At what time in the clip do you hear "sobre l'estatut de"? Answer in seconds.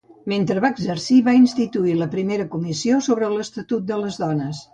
3.11-4.01